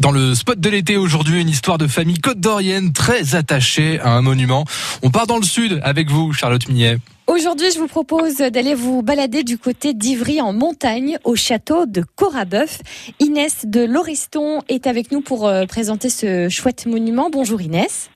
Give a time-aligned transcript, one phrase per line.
[0.00, 4.12] Dans le spot de l'été aujourd'hui, une histoire de famille côte d'Orienne très attachée à
[4.12, 4.64] un monument.
[5.02, 6.96] On part dans le sud avec vous, Charlotte Millet.
[7.26, 12.02] Aujourd'hui, je vous propose d'aller vous balader du côté d'Ivry en montagne au château de
[12.16, 12.80] Corabeuf.
[13.20, 17.28] Inès de Lauriston est avec nous pour euh, présenter ce chouette monument.
[17.28, 18.10] Bonjour Inès.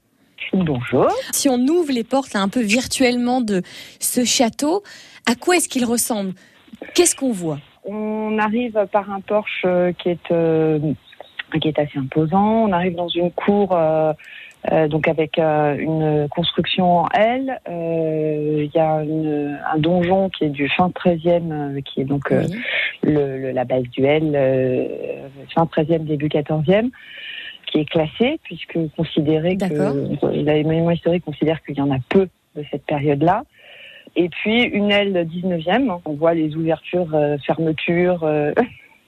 [0.55, 1.09] Bonjour.
[1.33, 3.61] Si on ouvre les portes là, un peu virtuellement de
[4.01, 4.83] ce château,
[5.27, 6.33] à quoi est-ce qu'il ressemble?
[6.95, 7.59] Qu'est-ce qu'on voit?
[7.85, 10.79] On arrive par un porche euh, qui est euh,
[11.61, 12.65] qui est assez imposant.
[12.69, 14.13] On arrive dans une cour euh,
[14.73, 17.61] euh, donc avec euh, une construction en L.
[17.69, 22.47] Il y a une, un donjon qui est du fin 13e, qui est donc Oui.
[23.03, 24.33] le, le- la base du L,
[25.55, 26.91] fin 13e, début 14e
[27.67, 32.29] qui est classé puisque considéré que les monuments historiques considèrent qu'il y en a peu
[32.57, 33.43] de cette période-là.
[34.17, 38.25] Et puis une aile 19e, on voit les ouvertures, euh, fermetures.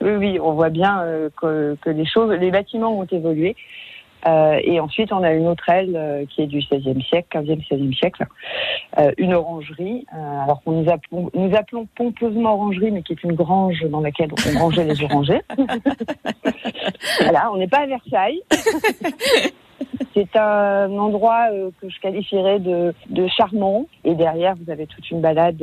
[0.00, 3.56] Oui, oui, on voit bien euh, que, que les choses, les bâtiments ont évolué.
[4.26, 7.64] Euh, et ensuite, on a une autre aile euh, qui est du 16e siècle, 15e,
[7.68, 8.26] 16e siècle,
[8.98, 13.34] euh, une orangerie, alors qu'on nous appelons, nous appelons pompeusement orangerie, mais qui est une
[13.34, 15.42] grange dans laquelle on rangeait les orangers.
[17.20, 18.42] voilà, on n'est pas à Versailles.
[20.14, 21.48] C'est un endroit
[21.80, 23.86] que je qualifierais de, de charmant.
[24.04, 25.62] Et derrière, vous avez toute une balade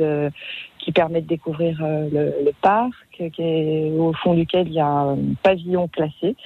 [0.84, 4.80] qui permet de découvrir euh, le, le parc, qui est, au fond duquel il y
[4.80, 6.36] a un pavillon classé.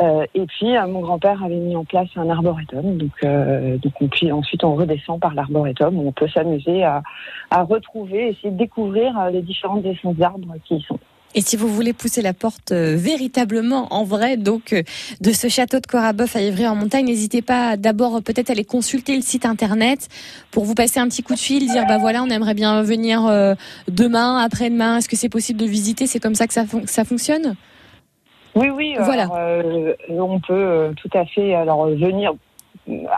[0.00, 2.98] Euh, et puis, euh, mon grand-père avait mis en place un arboretum.
[2.98, 7.02] Donc, euh, donc on, puis ensuite, on redescend par l'arboretum on peut s'amuser à,
[7.50, 11.00] à retrouver, essayer de découvrir euh, les différentes essences d'arbres qui y sont.
[11.34, 14.82] Et si vous voulez pousser la porte euh, véritablement en vrai, donc euh,
[15.20, 18.50] de ce château de Corabeuf à Ivry en montagne, n'hésitez pas à d'abord euh, peut-être
[18.50, 20.08] aller consulter le site internet
[20.50, 23.26] pour vous passer un petit coup de fil, dire bah voilà, on aimerait bien venir
[23.26, 23.54] euh,
[23.88, 26.06] demain, après-demain, est-ce que c'est possible de visiter?
[26.06, 27.54] C'est comme ça que ça, fon- ça fonctionne?
[28.54, 28.94] Oui, oui.
[28.98, 29.24] Voilà.
[29.24, 32.32] alors, on peut tout à fait alors venir.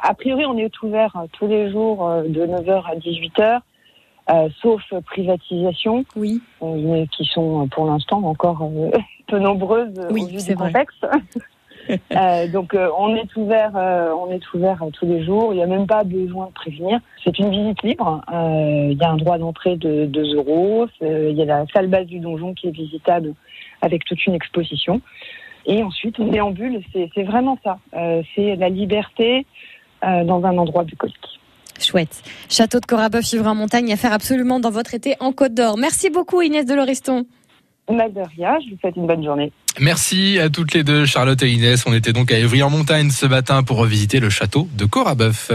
[0.03, 3.61] A priori, on est ouvert euh, tous les jours de 9h à 18h,
[4.31, 6.41] euh, sauf privatisation, Oui.
[6.63, 8.91] euh, qui sont euh, pour l'instant encore euh,
[9.27, 10.73] peu nombreuses Oui, au vu c'est du vrai.
[10.73, 11.07] contexte.
[12.53, 15.53] Donc on est ouvert, on est ouvert tous les jours.
[15.53, 17.01] Il n'y a même pas besoin de prévenir.
[17.25, 18.21] C'est une visite libre.
[18.31, 20.87] Il y a un droit d'entrée de 2 euros.
[21.01, 23.35] Il y a la salle basse du donjon qui est visitable
[23.83, 25.01] avec toute une exposition.
[25.67, 26.81] Et ensuite on déambule.
[26.93, 27.79] C'est c'est vraiment ça.
[28.37, 29.47] C'est la liberté
[30.03, 31.30] dans un endroit bucolique.
[31.91, 32.23] Chouette.
[32.49, 35.77] Château de Corabeuf, Ivry en montagne à faire absolument dans votre été en Côte d'Or.
[35.77, 37.27] Merci beaucoup Inès de Lauriston.
[37.91, 39.51] Maderia, je vous souhaite une bonne journée.
[39.81, 41.83] Merci à toutes les deux, Charlotte et Inès.
[41.87, 45.51] On était donc à Évry en montagne ce matin pour revisiter le château de Corabeuf.